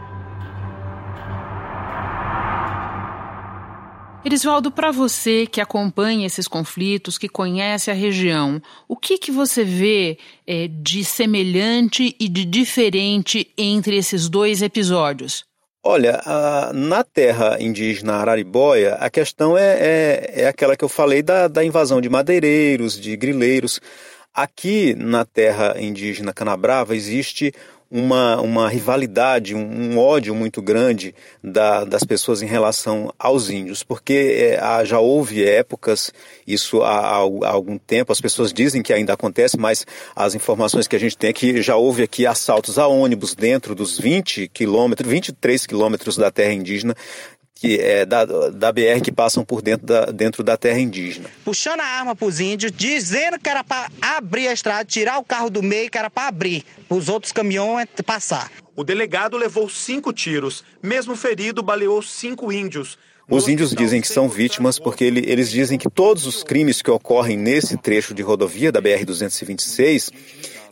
Erisvaldo, 4.24 4.70
para 4.70 4.90
você 4.90 5.46
que 5.46 5.60
acompanha 5.60 6.26
esses 6.26 6.48
conflitos, 6.48 7.18
que 7.18 7.28
conhece 7.28 7.90
a 7.90 7.94
região, 7.94 8.60
o 8.88 8.96
que, 8.96 9.18
que 9.18 9.30
você 9.30 9.62
vê 9.62 10.16
é, 10.46 10.66
de 10.66 11.04
semelhante 11.04 12.16
e 12.18 12.26
de 12.26 12.46
diferente 12.46 13.52
entre 13.58 13.98
esses 13.98 14.26
dois 14.30 14.62
episódios? 14.62 15.44
Olha, 15.86 16.22
a, 16.24 16.72
na 16.72 17.04
terra 17.04 17.58
indígena 17.60 18.14
Araribóia, 18.14 18.94
a 18.94 19.10
questão 19.10 19.58
é, 19.58 19.76
é, 19.78 20.32
é 20.44 20.48
aquela 20.48 20.74
que 20.74 20.84
eu 20.84 20.88
falei 20.88 21.22
da, 21.22 21.46
da 21.46 21.62
invasão 21.62 22.00
de 22.00 22.08
madeireiros, 22.08 22.98
de 22.98 23.14
grileiros. 23.18 23.78
Aqui 24.32 24.94
na 24.94 25.26
terra 25.26 25.76
indígena 25.78 26.32
Canabrava 26.32 26.96
existe 26.96 27.52
uma, 27.90 28.40
uma 28.40 28.68
rivalidade, 28.68 29.54
um, 29.54 29.60
um 29.60 29.98
ódio 29.98 30.34
muito 30.34 30.60
grande 30.60 31.14
da, 31.42 31.84
das 31.84 32.02
pessoas 32.04 32.42
em 32.42 32.46
relação 32.46 33.12
aos 33.18 33.50
índios, 33.50 33.82
porque 33.82 34.56
é, 34.58 34.84
já 34.84 34.98
houve 34.98 35.44
épocas, 35.44 36.12
isso 36.46 36.82
há, 36.82 36.98
há, 36.98 37.16
há, 37.18 37.50
algum 37.50 37.78
tempo, 37.78 38.12
as 38.12 38.20
pessoas 38.20 38.52
dizem 38.52 38.82
que 38.82 38.92
ainda 38.92 39.12
acontece, 39.12 39.56
mas 39.56 39.86
as 40.16 40.34
informações 40.34 40.88
que 40.88 40.96
a 40.96 40.98
gente 40.98 41.16
tem 41.16 41.30
é 41.30 41.32
que 41.32 41.62
já 41.62 41.76
houve 41.76 42.02
aqui 42.02 42.26
assaltos 42.26 42.78
a 42.78 42.86
ônibus 42.86 43.34
dentro 43.34 43.74
dos 43.74 43.98
20 43.98 44.48
quilômetros, 44.48 45.10
23 45.10 45.66
quilômetros 45.66 46.16
da 46.16 46.30
terra 46.30 46.52
indígena, 46.52 46.94
que 47.64 47.80
é 47.80 48.04
da, 48.04 48.26
da 48.26 48.70
BR 48.70 49.00
que 49.02 49.10
passam 49.10 49.42
por 49.42 49.62
dentro 49.62 49.86
da, 49.86 50.04
dentro 50.04 50.44
da 50.44 50.54
terra 50.54 50.78
indígena. 50.78 51.30
Puxando 51.42 51.80
a 51.80 51.84
arma 51.84 52.14
para 52.14 52.28
os 52.28 52.38
índios, 52.38 52.70
dizendo 52.70 53.38
que 53.38 53.48
era 53.48 53.64
para 53.64 53.90
abrir 54.02 54.48
a 54.48 54.52
estrada, 54.52 54.84
tirar 54.84 55.18
o 55.18 55.24
carro 55.24 55.48
do 55.48 55.62
meio, 55.62 55.90
que 55.90 55.96
era 55.96 56.10
para 56.10 56.28
abrir, 56.28 56.62
para 56.86 56.98
os 56.98 57.08
outros 57.08 57.32
caminhões 57.32 57.88
passar. 58.04 58.52
O 58.76 58.84
delegado 58.84 59.38
levou 59.38 59.66
cinco 59.70 60.12
tiros. 60.12 60.62
Mesmo 60.82 61.16
ferido, 61.16 61.62
baleou 61.62 62.02
cinco 62.02 62.52
índios. 62.52 62.98
Os 63.30 63.48
índios 63.48 63.70
dizem 63.70 64.02
que 64.02 64.08
são 64.08 64.28
vítimas 64.28 64.78
porque 64.78 65.02
ele, 65.02 65.24
eles 65.26 65.50
dizem 65.50 65.78
que 65.78 65.88
todos 65.88 66.26
os 66.26 66.44
crimes 66.44 66.82
que 66.82 66.90
ocorrem 66.90 67.38
nesse 67.38 67.78
trecho 67.78 68.12
de 68.12 68.20
rodovia 68.20 68.70
da 68.70 68.82
BR-226 68.82 70.12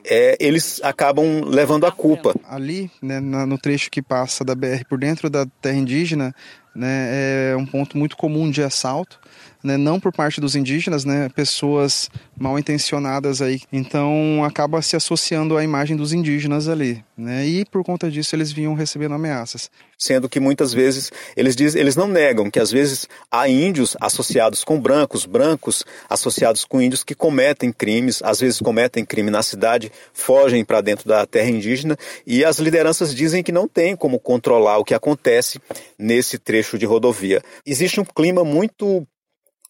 é, 0.05 0.37
eles 0.41 0.81
acabam 0.83 1.43
levando 1.47 1.87
a 1.87 1.93
culpa. 1.93 2.35
Ali, 2.45 2.91
né, 3.01 3.21
no 3.21 3.59
trecho 3.59 3.91
que 3.91 4.03
passa 4.03 4.45
da 4.45 4.55
BR 4.55 4.85
por 4.89 4.99
dentro 4.99 5.31
da 5.31 5.47
terra 5.61 5.77
indígena, 5.77 6.35
né, 6.75 7.51
é 7.53 7.57
um 7.57 7.67
ponto 7.67 7.97
muito 7.97 8.17
comum 8.17 8.51
de 8.51 8.63
assalto 8.63 9.19
né, 9.63 9.77
não 9.77 10.01
por 10.01 10.13
parte 10.13 10.41
dos 10.41 10.57
indígenas, 10.57 11.05
né, 11.05 11.29
pessoas 11.35 12.11
mal 12.39 12.59
intencionadas 12.59 13.41
aí. 13.41 13.61
Então 13.73 14.43
acaba 14.45 14.83
se 14.83 14.97
associando 14.97 15.57
à 15.57 15.65
imagem 15.65 15.97
dos 15.97 16.13
indígenas 16.13 16.69
ali, 16.69 17.05
né, 17.17 17.47
e 17.47 17.65
por 17.65 17.85
conta 17.85 18.11
disso 18.11 18.35
eles 18.35 18.53
vinham 18.53 18.75
recebendo 18.75 19.15
ameaças. 19.15 19.71
Sendo 19.99 20.29
que 20.29 20.41
muitas 20.41 20.75
vezes 20.75 21.13
eles 21.37 21.55
dizem, 21.55 21.81
eles 21.81 21.95
não 21.95 22.09
negam 22.09 22.51
que 22.51 22.59
às 22.59 22.73
vezes 22.73 23.09
há 23.31 23.49
índios 23.49 23.97
associados 24.01 24.65
com 24.65 24.81
brancos, 24.81 25.25
brancos 25.27 25.85
associados 26.11 26.65
com 26.65 26.83
índios 26.83 27.05
que 27.05 27.15
cometem 27.15 27.73
crimes, 27.73 28.21
às 28.25 28.41
vezes 28.41 28.59
cometem 28.59 29.05
crime 29.05 29.31
na 29.31 29.45
cidade, 29.45 29.93
fogem 30.13 30.65
para 30.65 30.81
dentro 30.81 31.09
da 31.09 31.25
terra 31.25 31.51
indígena 31.51 31.97
e 32.27 32.45
as 32.45 32.59
lideranças 32.59 33.15
dizem 33.15 33.45
que 33.45 33.53
não 33.53 33.69
tem 33.69 33.95
como 33.95 34.19
controlar 34.19 34.79
o 34.79 34.85
que 34.85 34.95
acontece 34.95 35.61
nesse 35.97 36.37
trecho 36.37 36.77
de 36.77 36.85
rodovia. 36.85 37.41
Existe 37.65 38.01
um 38.01 38.05
clima 38.05 38.45
muito 38.45 39.07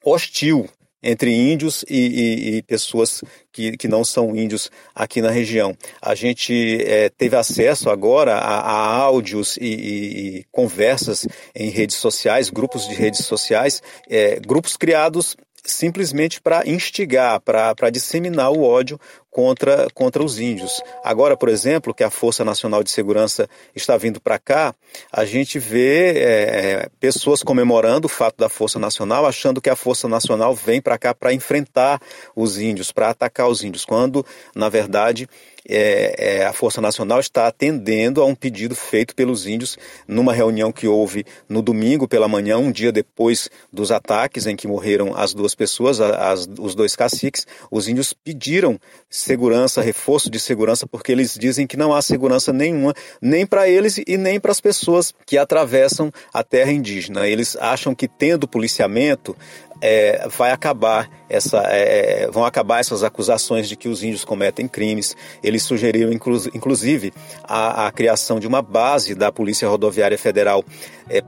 hostil 0.04 0.68
entre 1.02 1.32
índios 1.32 1.84
e, 1.88 1.96
e, 1.96 2.56
e 2.56 2.62
pessoas 2.62 3.22
que, 3.52 3.76
que, 3.76 3.88
não 3.88 4.04
são 4.04 4.36
índios 4.36 4.70
aqui 4.94 5.20
na 5.20 5.30
região. 5.30 5.76
A 6.00 6.14
gente 6.14 6.80
é, 6.84 7.08
teve 7.08 7.34
acesso 7.34 7.90
agora 7.90 8.36
a, 8.36 8.60
a 8.60 8.96
áudios 8.98 9.56
e, 9.56 9.64
e, 9.64 10.44
conversas 10.52 11.26
em 11.54 11.70
redes 11.70 11.96
sociais, 11.96 12.50
grupos 12.50 12.86
de 12.88 12.94
redes 12.94 13.24
sociais, 13.24 13.82
é, 14.08 14.38
grupos 14.38 14.76
criados 14.76 15.36
simplesmente 15.64 16.40
para 16.40 16.68
instigar, 16.68 17.40
para 17.40 17.90
disseminar 17.90 18.50
o 18.50 18.62
ódio 18.62 18.98
contra, 19.30 19.88
contra 19.94 20.22
os 20.22 20.38
índios. 20.38 20.82
Agora, 21.02 21.36
por 21.36 21.48
exemplo, 21.48 21.94
que 21.94 22.04
a 22.04 22.10
Força 22.10 22.44
Nacional 22.44 22.82
de 22.82 22.90
Segurança 22.90 23.48
está 23.74 23.96
vindo 23.96 24.20
para 24.20 24.38
cá, 24.38 24.74
a 25.10 25.24
gente 25.24 25.58
vê 25.58 26.18
é, 26.18 26.22
é, 26.22 26.88
pessoas 27.00 27.42
comemorando 27.42 28.06
o 28.06 28.10
fato 28.10 28.36
da 28.36 28.48
Força 28.48 28.78
Nacional, 28.78 29.24
achando 29.24 29.60
que 29.60 29.70
a 29.70 29.76
Força 29.76 30.06
Nacional 30.06 30.54
vem 30.54 30.82
para 30.82 30.98
cá 30.98 31.14
para 31.14 31.32
enfrentar 31.32 32.00
os 32.36 32.58
índios, 32.58 32.92
para 32.92 33.08
atacar 33.08 33.48
os 33.48 33.62
índios, 33.62 33.84
quando, 33.84 34.24
na 34.54 34.68
verdade, 34.68 35.28
é, 35.68 36.40
é, 36.40 36.44
a 36.44 36.52
Força 36.52 36.80
Nacional 36.80 37.20
está 37.20 37.46
atendendo 37.46 38.20
a 38.20 38.26
um 38.26 38.34
pedido 38.34 38.74
feito 38.74 39.14
pelos 39.14 39.46
índios 39.46 39.78
numa 40.06 40.32
reunião 40.32 40.72
que 40.72 40.86
houve 40.86 41.24
no 41.48 41.62
domingo 41.62 42.08
pela 42.08 42.28
manhã, 42.28 42.58
um 42.58 42.72
dia 42.72 42.90
depois 42.90 43.48
dos 43.72 43.92
ataques 43.92 44.46
em 44.46 44.56
que 44.56 44.66
morreram 44.66 45.14
as 45.14 45.34
duas 45.34 45.54
pessoas, 45.54 46.00
as, 46.00 46.48
os 46.58 46.74
dois 46.74 46.96
caciques. 46.96 47.46
Os 47.70 47.88
índios 47.88 48.12
pediram 48.12 48.78
segurança, 49.08 49.80
reforço 49.80 50.30
de 50.30 50.40
segurança, 50.40 50.86
porque 50.86 51.12
eles 51.12 51.36
dizem 51.38 51.66
que 51.66 51.76
não 51.76 51.94
há 51.94 52.02
segurança 52.02 52.52
nenhuma, 52.52 52.94
nem 53.20 53.46
para 53.46 53.68
eles 53.68 53.98
e 54.06 54.16
nem 54.16 54.40
para 54.40 54.52
as 54.52 54.60
pessoas 54.60 55.14
que 55.26 55.38
atravessam 55.38 56.12
a 56.32 56.42
terra 56.42 56.72
indígena. 56.72 57.26
Eles 57.26 57.56
acham 57.56 57.94
que 57.94 58.08
tendo 58.08 58.48
policiamento, 58.48 59.36
é, 59.82 60.28
vai 60.28 60.52
acabar 60.52 61.10
essa, 61.28 61.58
é, 61.66 62.30
vão 62.30 62.44
acabar 62.44 62.78
essas 62.78 63.02
acusações 63.02 63.68
de 63.68 63.74
que 63.74 63.88
os 63.88 64.04
índios 64.04 64.24
cometem 64.24 64.68
crimes. 64.68 65.16
Eles 65.42 65.64
sugeriram, 65.64 66.12
inclu 66.12 66.36
inclusive, 66.54 67.12
a, 67.42 67.88
a, 67.88 67.92
criação 67.92 68.38
de 68.38 68.46
uma 68.46 68.62
base 68.62 69.14
da 69.16 69.32
Polícia 69.32 69.68
Rodoviária 69.68 70.16
Federal 70.16 70.64
é, 71.10 71.20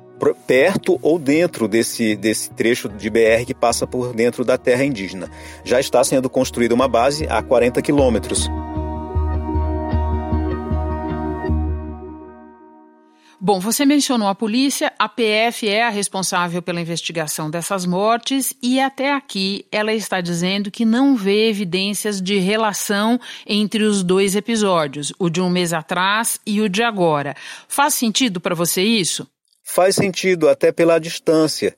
perto 0.46 0.98
ou 1.02 1.18
dentro 1.18 1.66
desse, 1.66 2.14
desse 2.14 2.48
trecho 2.50 2.88
de 2.88 3.10
BR 3.10 3.44
que 3.44 3.54
passa 3.54 3.88
por 3.88 4.14
dentro 4.14 4.44
da 4.44 4.56
terra 4.56 4.84
indígena. 4.84 5.28
Já 5.64 5.80
está 5.80 6.04
sendo 6.04 6.30
construída 6.30 6.74
uma 6.74 6.86
base 6.86 7.26
a 7.28 7.42
40 7.42 7.82
quilômetros. 7.82 8.48
Bom, 13.44 13.60
você 13.60 13.84
mencionou 13.84 14.26
a 14.26 14.34
polícia, 14.34 14.90
a 14.98 15.06
PF 15.06 15.68
é 15.68 15.82
a 15.82 15.90
responsável 15.90 16.62
pela 16.62 16.80
investigação 16.80 17.50
dessas 17.50 17.84
mortes 17.84 18.54
e 18.62 18.80
até 18.80 19.12
aqui 19.12 19.66
ela 19.70 19.92
está 19.92 20.22
dizendo 20.22 20.70
que 20.70 20.86
não 20.86 21.14
vê 21.14 21.50
evidências 21.50 22.22
de 22.22 22.38
relação 22.38 23.20
entre 23.46 23.82
os 23.82 24.02
dois 24.02 24.34
episódios, 24.34 25.12
o 25.18 25.28
de 25.28 25.42
um 25.42 25.50
mês 25.50 25.74
atrás 25.74 26.40
e 26.46 26.62
o 26.62 26.70
de 26.70 26.82
agora. 26.82 27.36
Faz 27.68 27.92
sentido 27.92 28.40
para 28.40 28.54
você 28.54 28.80
isso? 28.80 29.28
Faz 29.62 29.94
sentido, 29.96 30.48
até 30.48 30.72
pela 30.72 30.98
distância 30.98 31.76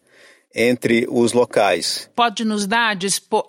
entre 0.55 1.05
os 1.11 1.33
locais. 1.33 2.09
Pode 2.15 2.45
nos 2.45 2.65
dar 2.65 2.97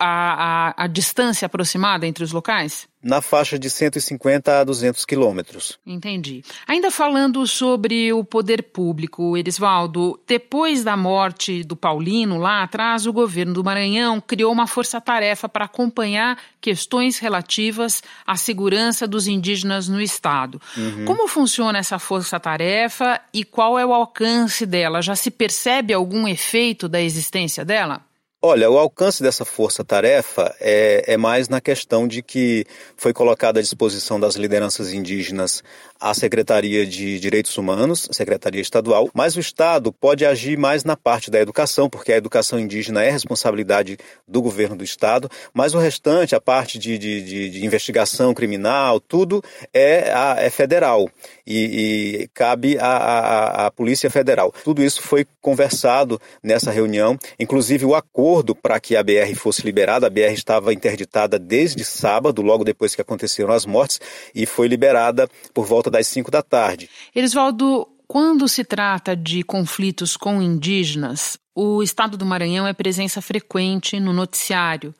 a, 0.00 0.74
a 0.76 0.86
distância 0.88 1.46
aproximada 1.46 2.04
entre 2.04 2.24
os 2.24 2.32
locais? 2.32 2.87
Na 3.02 3.22
faixa 3.22 3.58
de 3.58 3.70
150 3.70 4.60
a 4.60 4.64
200 4.64 5.04
quilômetros. 5.04 5.78
Entendi. 5.86 6.42
Ainda 6.66 6.90
falando 6.90 7.46
sobre 7.46 8.12
o 8.12 8.24
poder 8.24 8.64
público, 8.64 9.36
Erisvaldo, 9.36 10.18
depois 10.26 10.82
da 10.82 10.96
morte 10.96 11.62
do 11.62 11.76
Paulino, 11.76 12.38
lá 12.38 12.62
atrás, 12.62 13.06
o 13.06 13.12
governo 13.12 13.54
do 13.54 13.64
Maranhão 13.64 14.20
criou 14.20 14.52
uma 14.52 14.66
força-tarefa 14.66 15.48
para 15.48 15.66
acompanhar 15.66 16.38
questões 16.60 17.18
relativas 17.18 18.02
à 18.26 18.36
segurança 18.36 19.06
dos 19.06 19.28
indígenas 19.28 19.88
no 19.88 20.00
estado. 20.00 20.60
Uhum. 20.76 21.04
Como 21.04 21.28
funciona 21.28 21.78
essa 21.78 21.98
força-tarefa 21.98 23.20
e 23.32 23.44
qual 23.44 23.78
é 23.78 23.86
o 23.86 23.94
alcance 23.94 24.66
dela? 24.66 25.00
Já 25.00 25.14
se 25.14 25.30
percebe 25.30 25.94
algum 25.94 26.26
efeito 26.26 26.88
da 26.88 27.00
existência 27.00 27.64
dela? 27.64 28.07
Olha, 28.40 28.70
o 28.70 28.78
alcance 28.78 29.20
dessa 29.20 29.44
força-tarefa 29.44 30.54
é, 30.60 31.02
é, 31.08 31.16
mais 31.16 31.48
na 31.48 31.60
questão 31.60 32.06
de 32.06 32.22
que 32.22 32.64
foi 32.96 33.12
colocada 33.12 33.58
à 33.58 33.62
disposição 33.62 34.20
das 34.20 34.36
lideranças 34.36 34.92
indígenas 34.92 35.60
a 35.98 36.14
Secretaria 36.14 36.86
de 36.86 37.18
Direitos 37.18 37.58
Humanos, 37.58 38.08
Secretaria 38.12 38.60
Estadual, 38.60 39.10
mas 39.12 39.34
o 39.34 39.40
Estado 39.40 39.92
pode 39.92 40.24
agir 40.24 40.56
mais 40.56 40.84
na 40.84 40.96
parte 40.96 41.32
da 41.32 41.40
educação, 41.40 41.90
porque 41.90 42.12
a 42.12 42.16
educação 42.16 42.60
indígena 42.60 43.02
é 43.02 43.10
responsabilidade 43.10 43.98
do 44.28 44.40
governo 44.40 44.76
do 44.76 44.84
Estado, 44.84 45.28
mas 45.52 45.74
o 45.74 45.78
restante, 45.78 46.36
a 46.36 46.40
parte 46.40 46.78
de, 46.78 46.96
de, 46.96 47.20
de, 47.20 47.50
de 47.50 47.66
investigação 47.66 48.32
criminal, 48.32 49.00
tudo 49.00 49.42
é, 49.74 50.12
a, 50.12 50.36
é 50.38 50.48
federal 50.48 51.10
e, 51.44 52.20
e 52.22 52.28
cabe 52.28 52.78
à 52.78 53.68
Polícia 53.74 54.08
Federal. 54.08 54.54
Tudo 54.62 54.80
isso 54.80 55.02
foi 55.02 55.26
conversado 55.40 56.20
nessa 56.40 56.70
reunião, 56.70 57.18
inclusive 57.36 57.84
o 57.84 57.96
acordo 57.96 58.27
para 58.54 58.78
que 58.80 58.96
a 58.96 59.02
BR 59.02 59.34
fosse 59.36 59.62
liberada, 59.62 60.06
a 60.06 60.10
BR 60.10 60.32
estava 60.32 60.72
interditada 60.72 61.38
desde 61.38 61.84
sábado, 61.84 62.42
logo 62.42 62.64
depois 62.64 62.94
que 62.94 63.00
aconteceram 63.00 63.52
as 63.52 63.64
mortes, 63.64 64.00
e 64.34 64.46
foi 64.46 64.68
liberada 64.68 65.28
por 65.54 65.66
volta 65.66 65.90
das 65.90 66.06
5 66.06 66.30
da 66.30 66.42
tarde. 66.42 66.88
Erisvaldo, 67.14 67.88
quando 68.06 68.48
se 68.48 68.64
trata 68.64 69.14
de 69.14 69.42
conflitos 69.42 70.16
com 70.16 70.40
indígenas, 70.40 71.38
o 71.54 71.82
estado 71.82 72.16
do 72.16 72.24
Maranhão 72.24 72.66
é 72.66 72.72
presença 72.72 73.20
frequente 73.20 73.98
no 74.00 74.12
noticiário. 74.12 74.94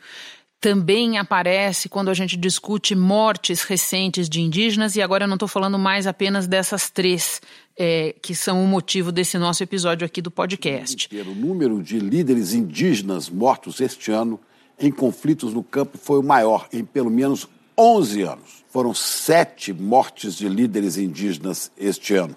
Também 0.60 1.18
aparece 1.18 1.88
quando 1.88 2.08
a 2.10 2.14
gente 2.14 2.36
discute 2.36 2.94
mortes 2.94 3.62
recentes 3.62 4.28
de 4.28 4.40
indígenas, 4.40 4.96
e 4.96 5.00
agora 5.00 5.24
eu 5.24 5.28
não 5.28 5.36
estou 5.36 5.48
falando 5.48 5.78
mais 5.78 6.06
apenas 6.06 6.46
dessas 6.48 6.90
três 6.90 7.40
é, 7.78 8.14
que 8.20 8.34
são 8.34 8.62
o 8.64 8.66
motivo 8.66 9.12
desse 9.12 9.38
nosso 9.38 9.62
episódio 9.62 10.04
aqui 10.04 10.20
do 10.20 10.30
podcast. 10.30 11.08
O 11.16 11.34
número 11.34 11.80
de 11.80 12.00
líderes 12.00 12.52
indígenas 12.52 13.30
mortos 13.30 13.80
este 13.80 14.10
ano 14.10 14.40
em 14.80 14.90
conflitos 14.90 15.54
no 15.54 15.62
campo 15.62 15.96
foi 15.96 16.18
o 16.18 16.22
maior 16.22 16.68
em 16.72 16.84
pelo 16.84 17.10
menos 17.10 17.48
11 17.78 18.22
anos. 18.22 18.64
Foram 18.68 18.92
sete 18.92 19.72
mortes 19.72 20.34
de 20.34 20.48
líderes 20.48 20.98
indígenas 20.98 21.70
este 21.78 22.14
ano. 22.14 22.36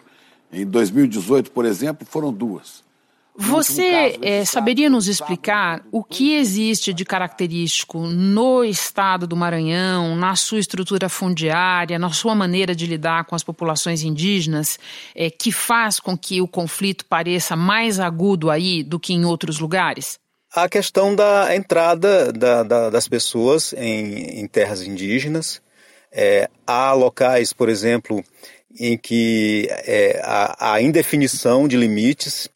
Em 0.53 0.65
2018, 0.65 1.50
por 1.51 1.65
exemplo, 1.65 2.05
foram 2.07 2.31
duas. 2.31 2.83
Você 3.35 4.17
é, 4.21 4.43
saberia 4.43 4.89
nos 4.89 5.07
explicar 5.07 5.83
o 5.91 6.03
que 6.03 6.35
existe 6.35 6.93
de 6.93 7.05
característico 7.05 8.00
no 8.00 8.63
estado 8.63 9.25
do 9.25 9.38
Maranhão, 9.38 10.15
na 10.15 10.35
sua 10.35 10.59
estrutura 10.59 11.07
fundiária, 11.07 11.97
na 11.97 12.11
sua 12.11 12.35
maneira 12.35 12.75
de 12.75 12.85
lidar 12.85 13.23
com 13.25 13.33
as 13.33 13.43
populações 13.43 14.03
indígenas, 14.03 14.77
é, 15.15 15.29
que 15.29 15.51
faz 15.51 16.00
com 16.00 16.17
que 16.17 16.41
o 16.41 16.47
conflito 16.47 17.05
pareça 17.05 17.55
mais 17.55 18.00
agudo 18.00 18.50
aí 18.50 18.83
do 18.83 19.00
que 19.00 19.13
em 19.13 19.23
outros 19.23 19.59
lugares? 19.59 20.19
A 20.53 20.67
questão 20.67 21.15
da 21.15 21.55
entrada 21.55 22.33
da, 22.33 22.63
da, 22.63 22.89
das 22.89 23.07
pessoas 23.07 23.71
em, 23.73 24.41
em 24.41 24.47
terras 24.47 24.81
indígenas. 24.81 25.61
É, 26.11 26.50
há 26.67 26.91
locais, 26.91 27.53
por 27.53 27.69
exemplo, 27.69 28.21
em 28.77 28.97
que 28.97 29.69
é, 29.69 30.19
há, 30.21 30.73
há 30.73 30.81
indefinição 30.81 31.69
de 31.69 31.77
limites 31.77 32.50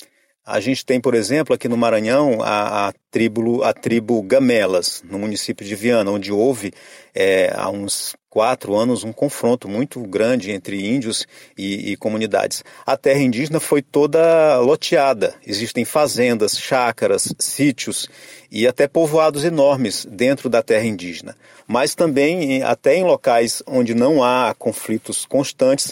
a 0.46 0.60
gente 0.60 0.86
tem, 0.86 1.02
por 1.02 1.16
exemplo, 1.16 1.56
aqui 1.56 1.68
no 1.68 1.75
Maranhão, 1.75 2.44
a, 2.44 2.90
a, 2.90 2.94
tribo, 3.10 3.64
a 3.64 3.74
tribo 3.74 4.22
Gamelas, 4.22 5.02
no 5.10 5.18
município 5.18 5.66
de 5.66 5.74
Viana, 5.74 6.12
onde 6.12 6.32
houve 6.32 6.72
é, 7.16 7.52
há 7.56 7.68
uns 7.70 8.16
quatro 8.30 8.75
anos 8.75 9.04
um 9.04 9.12
confronto 9.12 9.68
muito 9.68 10.00
grande 10.02 10.52
entre 10.52 10.86
índios 10.86 11.25
e, 11.58 11.94
e, 11.94 11.98
comunidades. 11.98 12.64
A 12.86 12.96
terra 12.96 13.22
indígena 13.22 13.60
foi 13.60 13.82
toda 13.82 14.60
loteada. 14.60 15.34
Existem 15.48 15.84
fazendas, 15.84 16.60
chácaras, 16.60 17.34
sítios 17.40 18.08
e 18.52 18.68
até 18.68 18.88
povoados 18.88 19.46
enormes 19.46 20.06
dentro 20.06 20.48
da 20.48 20.62
terra 20.62 20.86
indígena. 20.86 21.36
Mas 21.66 21.96
também, 21.96 22.62
até 22.62 22.96
em 22.96 23.04
locais 23.04 23.64
onde 23.66 23.96
não 23.96 24.24
há 24.24 24.54
conflitos 24.60 25.25
constantes, 25.25 25.92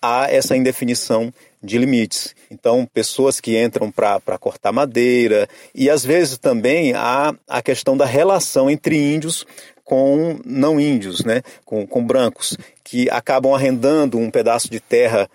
há 0.00 0.28
essa 0.28 0.56
indefinição 0.56 1.32
de 1.62 1.78
limites. 1.78 2.34
Então, 2.50 2.86
pessoas 2.92 3.40
que 3.40 3.62
entram 3.62 3.90
para 3.90 4.38
cortar 4.38 4.72
madeira, 4.72 5.48
e 5.74 5.88
às 5.88 6.04
vezes 6.04 6.38
também 6.38 6.92
há 6.94 7.34
a 7.48 7.62
questão 7.62 7.96
da 7.96 8.04
relação 8.04 8.70
entre 8.70 8.96
índios 8.96 9.46
com 9.84 10.38
não 10.44 10.80
índios, 10.80 11.24
né? 11.24 11.42
com, 11.64 11.86
com 11.86 12.04
brancos, 12.04 12.56
que 12.82 13.10
acabam 13.10 13.54
arrendando 13.54 14.18
um 14.18 14.30
pedaço 14.30 14.70
de 14.70 14.80
terra. 14.80 15.28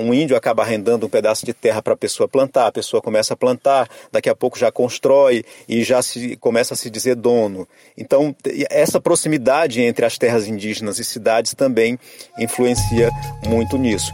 Um 0.00 0.14
índio 0.14 0.34
acaba 0.36 0.62
arrendando 0.62 1.04
um 1.04 1.10
pedaço 1.10 1.44
de 1.44 1.52
terra 1.52 1.82
para 1.82 1.92
a 1.92 1.96
pessoa 1.96 2.26
plantar, 2.26 2.68
a 2.68 2.72
pessoa 2.72 3.02
começa 3.02 3.34
a 3.34 3.36
plantar, 3.36 3.86
daqui 4.10 4.30
a 4.30 4.34
pouco 4.34 4.58
já 4.58 4.72
constrói 4.72 5.44
e 5.68 5.84
já 5.84 6.00
se 6.00 6.36
começa 6.36 6.72
a 6.72 6.76
se 6.76 6.88
dizer 6.88 7.16
dono. 7.16 7.68
Então, 7.96 8.34
essa 8.70 8.98
proximidade 8.98 9.82
entre 9.82 10.06
as 10.06 10.16
terras 10.16 10.48
indígenas 10.48 10.98
e 10.98 11.04
cidades 11.04 11.52
também 11.52 11.98
influencia 12.38 13.10
muito 13.46 13.76
nisso. 13.76 14.10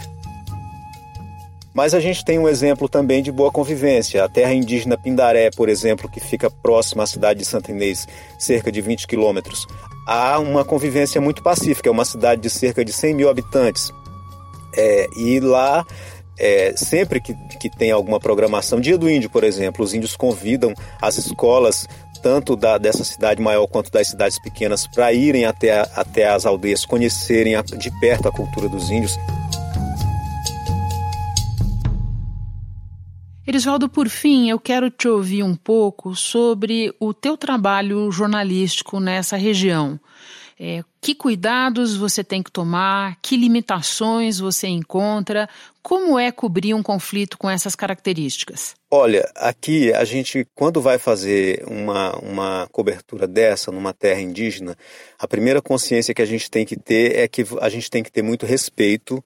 Mas 1.72 1.94
a 1.94 2.00
gente 2.00 2.24
tem 2.24 2.38
um 2.38 2.48
exemplo 2.48 2.88
também 2.88 3.22
de 3.22 3.30
boa 3.30 3.50
convivência. 3.50 4.24
A 4.24 4.28
terra 4.28 4.52
indígena 4.52 4.98
Pindaré, 4.98 5.50
por 5.50 5.68
exemplo, 5.68 6.10
que 6.10 6.20
fica 6.20 6.50
próxima 6.50 7.04
à 7.04 7.06
cidade 7.06 7.38
de 7.40 7.44
Santa 7.44 7.70
Inês, 7.70 8.08
cerca 8.38 8.72
de 8.72 8.80
20 8.80 9.06
quilômetros, 9.06 9.66
há 10.06 10.38
uma 10.38 10.64
convivência 10.64 11.20
muito 11.20 11.42
pacífica. 11.42 11.88
É 11.88 11.92
uma 11.92 12.04
cidade 12.04 12.40
de 12.40 12.50
cerca 12.50 12.84
de 12.84 12.92
100 12.92 13.14
mil 13.14 13.28
habitantes. 13.30 13.92
É, 14.76 15.06
e 15.16 15.38
lá, 15.40 15.86
é, 16.38 16.74
sempre 16.76 17.20
que, 17.20 17.34
que 17.60 17.70
tem 17.70 17.90
alguma 17.90 18.18
programação, 18.18 18.80
Dia 18.80 18.98
do 18.98 19.08
Índio, 19.08 19.30
por 19.30 19.44
exemplo, 19.44 19.84
os 19.84 19.94
índios 19.94 20.16
convidam 20.16 20.74
as 21.00 21.18
escolas 21.18 21.86
tanto 22.22 22.56
da, 22.56 22.78
dessa 22.78 23.04
cidade 23.04 23.40
maior 23.40 23.66
quanto 23.66 23.90
das 23.90 24.08
cidades 24.08 24.38
pequenas 24.38 24.86
para 24.86 25.12
irem 25.12 25.44
até, 25.44 25.80
até 25.94 26.28
as 26.28 26.44
aldeias, 26.44 26.84
conhecerem 26.84 27.54
a, 27.54 27.62
de 27.62 27.90
perto 28.00 28.28
a 28.28 28.32
cultura 28.32 28.68
dos 28.68 28.90
índios. 28.90 29.16
Erisvaldo, 33.46 33.88
por 33.88 34.08
fim, 34.08 34.50
eu 34.50 34.60
quero 34.60 34.90
te 34.90 35.08
ouvir 35.08 35.42
um 35.42 35.56
pouco 35.56 36.14
sobre 36.14 36.94
o 37.00 37.14
teu 37.14 37.36
trabalho 37.36 38.10
jornalístico 38.12 39.00
nessa 39.00 39.36
região. 39.36 39.98
É, 40.62 40.84
que 41.00 41.14
cuidados 41.14 41.96
você 41.96 42.22
tem 42.22 42.42
que 42.42 42.52
tomar? 42.52 43.16
Que 43.22 43.34
limitações 43.34 44.38
você 44.38 44.68
encontra? 44.68 45.48
Como 45.82 46.18
é 46.18 46.30
cobrir 46.30 46.74
um 46.74 46.82
conflito 46.82 47.38
com 47.38 47.48
essas 47.48 47.74
características? 47.74 48.74
Olha, 48.90 49.26
aqui 49.36 49.90
a 49.94 50.04
gente, 50.04 50.46
quando 50.54 50.78
vai 50.82 50.98
fazer 50.98 51.64
uma, 51.66 52.14
uma 52.18 52.68
cobertura 52.70 53.26
dessa 53.26 53.72
numa 53.72 53.94
terra 53.94 54.20
indígena, 54.20 54.76
a 55.18 55.26
primeira 55.26 55.62
consciência 55.62 56.12
que 56.12 56.20
a 56.20 56.26
gente 56.26 56.50
tem 56.50 56.66
que 56.66 56.76
ter 56.78 57.16
é 57.16 57.26
que 57.26 57.46
a 57.58 57.70
gente 57.70 57.90
tem 57.90 58.02
que 58.02 58.12
ter 58.12 58.20
muito 58.20 58.44
respeito 58.44 59.24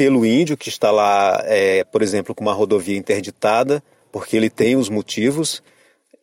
pelo 0.00 0.24
índio 0.24 0.56
que 0.56 0.70
está 0.70 0.90
lá, 0.90 1.42
é, 1.44 1.84
por 1.84 2.00
exemplo, 2.00 2.34
com 2.34 2.42
uma 2.42 2.54
rodovia 2.54 2.96
interditada, 2.96 3.82
porque 4.10 4.34
ele 4.34 4.48
tem 4.48 4.74
os 4.74 4.88
motivos, 4.88 5.62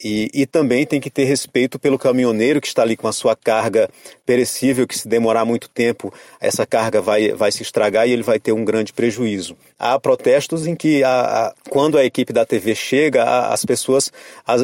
e, 0.04 0.30
e, 0.34 0.46
também 0.46 0.86
tem 0.86 1.02
que 1.02 1.10
ter 1.10 1.24
respeito 1.24 1.80
pelo 1.80 1.98
caminhoneiro 1.98 2.62
que 2.62 2.68
está 2.68 2.84
ali 2.84 2.96
com 2.96 3.08
a 3.08 3.12
sua 3.12 3.36
carga 3.36 3.90
perecível, 4.26 4.86
que 4.86 4.98
se 4.98 5.08
demorar 5.08 5.44
muito 5.44 5.68
tempo, 5.70 6.14
essa 6.40 6.66
carga 6.68 7.02
vai, 7.02 7.32
vai 7.32 7.52
se 7.52 7.64
estragar 7.64 8.08
e 8.08 8.12
ele 8.12 8.22
vai 8.22 8.40
ter 8.40 8.52
um 8.52 8.64
grande 8.64 8.94
prejuízo. 8.94 9.58
Há 9.80 10.00
protestos 10.00 10.68
em 10.68 10.76
que, 10.76 11.04
a, 11.04 11.10
a, 11.10 11.54
quando 11.70 11.98
a 11.98 12.06
equipe 12.06 12.32
da 12.32 12.46
TV 12.46 12.76
chega, 12.76 13.24
a, 13.24 13.54
as 13.54 13.66
pessoas 13.66 14.12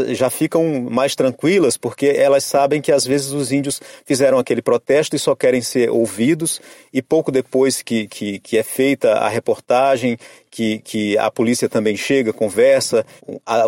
já 0.09 0.29
ficam 0.29 0.87
mais 0.89 1.15
tranquilas, 1.15 1.77
porque 1.77 2.07
elas 2.07 2.43
sabem 2.43 2.79
que 2.79 2.91
às 2.91 3.05
vezes 3.05 3.31
os 3.31 3.51
índios 3.51 3.81
fizeram 4.05 4.37
aquele 4.37 4.61
protesto 4.61 5.15
e 5.15 5.19
só 5.19 5.35
querem 5.35 5.61
ser 5.61 5.89
ouvidos, 5.89 6.61
e 6.93 7.01
pouco 7.01 7.31
depois 7.31 7.81
que, 7.81 8.07
que, 8.07 8.39
que 8.39 8.57
é 8.57 8.63
feita 8.63 9.13
a 9.13 9.29
reportagem 9.29 10.17
que, 10.53 10.77
que 10.79 11.17
a 11.17 11.31
polícia 11.31 11.67
também 11.67 11.97
chega, 11.97 12.31
conversa, 12.31 13.03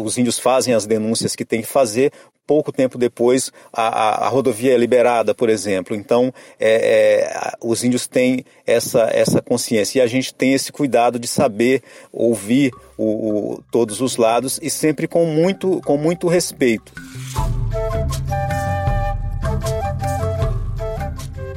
os 0.04 0.20
índios 0.20 0.38
fazem 0.38 0.72
as 0.72 0.86
denúncias 0.86 1.36
que 1.36 1.44
tem 1.44 1.62
que 1.62 1.68
fazer, 1.68 2.12
pouco 2.46 2.72
tempo 2.72 2.96
depois 2.96 3.52
a, 3.74 3.88
a, 3.88 4.26
a, 4.26 4.30
rodovia 4.30 4.76
é 4.76 4.78
liberada, 4.78 5.34
por 5.34 5.50
exemplo. 5.50 5.96
Então, 5.96 6.32
é, 6.60 7.24
é, 7.24 7.52
os 7.60 7.84
índios 7.84 8.06
têm 8.06 8.46
essa, 8.68 9.10
essa 9.12 9.42
consciência 9.42 9.98
e 9.98 10.02
a 10.04 10.06
gente 10.06 10.32
tem 10.32 10.54
esse 10.54 10.72
cuidado 10.72 11.18
de 11.18 11.28
saber 11.28 11.82
ouvir 12.14 12.72
o, 12.96 13.54
o, 13.54 13.64
todos 13.72 14.00
os 14.00 14.16
lados 14.16 14.60
e 14.62 14.70
sempre 14.70 15.08
com 15.08 15.26
muito, 15.26 15.82
com 15.84 15.98
muito 15.98 16.28
respeito. 16.28 16.94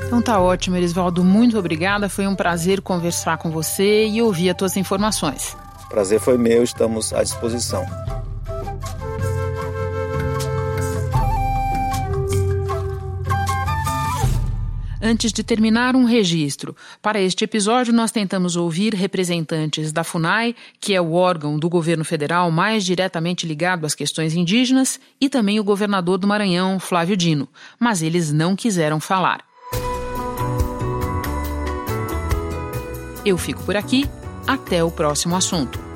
Então 0.09 0.23
tá 0.23 0.41
ótimo, 0.41 0.75
Erisvaldo. 0.75 1.23
Muito 1.23 1.59
obrigada. 1.59 2.09
Foi 2.09 2.27
um 2.27 2.35
prazer 2.35 2.81
conversar 2.81 3.37
com 3.37 3.51
você 3.51 4.07
e 4.07 4.23
ouvir 4.23 4.49
as 4.49 4.57
tuas 4.57 4.75
informações. 4.75 5.55
Prazer 5.91 6.19
foi 6.19 6.39
meu, 6.39 6.65
estamos 6.65 7.13
à 7.13 7.23
disposição. 7.23 7.85
Antes 15.01 15.31
de 15.31 15.43
terminar, 15.43 15.95
um 15.95 16.05
registro. 16.05 16.75
Para 17.03 17.21
este 17.21 17.45
episódio, 17.45 17.93
nós 17.93 18.11
tentamos 18.11 18.57
ouvir 18.57 18.95
representantes 18.95 19.93
da 19.93 20.03
FUNAI, 20.03 20.57
que 20.81 20.95
é 20.95 21.01
o 21.01 21.13
órgão 21.13 21.59
do 21.59 21.69
governo 21.69 22.05
federal 22.05 22.51
mais 22.51 22.83
diretamente 22.83 23.47
ligado 23.47 23.85
às 23.85 23.95
questões 23.95 24.35
indígenas, 24.35 24.99
e 25.21 25.29
também 25.29 25.61
o 25.61 25.65
governador 25.65 26.17
do 26.17 26.27
Maranhão, 26.27 26.81
Flávio 26.81 27.17
Dino, 27.17 27.47
mas 27.79 28.03
eles 28.03 28.33
não 28.33 28.57
quiseram 28.57 28.99
falar. 28.99 29.48
Eu 33.25 33.37
fico 33.39 33.63
por 33.63 33.77
aqui. 33.77 34.09
Até 34.47 34.83
o 34.83 34.91
próximo 34.91 35.37
assunto. 35.37 35.88